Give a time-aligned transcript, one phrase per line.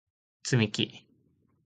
[0.41, 1.05] つみき